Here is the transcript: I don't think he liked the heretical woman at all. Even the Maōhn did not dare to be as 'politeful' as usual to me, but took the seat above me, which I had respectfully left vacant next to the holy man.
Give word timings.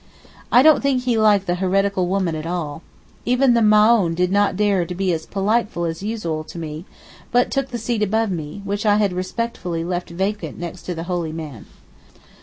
I 0.51 0.63
don't 0.63 0.81
think 0.81 1.03
he 1.03 1.15
liked 1.15 1.45
the 1.45 1.53
heretical 1.53 2.07
woman 2.07 2.33
at 2.33 2.47
all. 2.47 2.81
Even 3.23 3.53
the 3.53 3.61
Maōhn 3.61 4.15
did 4.15 4.31
not 4.31 4.55
dare 4.57 4.83
to 4.83 4.95
be 4.95 5.13
as 5.13 5.27
'politeful' 5.27 5.85
as 5.87 6.01
usual 6.01 6.43
to 6.43 6.57
me, 6.57 6.85
but 7.31 7.51
took 7.51 7.69
the 7.69 7.77
seat 7.77 8.01
above 8.01 8.31
me, 8.31 8.61
which 8.63 8.83
I 8.83 8.95
had 8.95 9.13
respectfully 9.13 9.83
left 9.83 10.09
vacant 10.09 10.57
next 10.57 10.87
to 10.87 10.95
the 10.95 11.03
holy 11.03 11.31
man. 11.33 11.67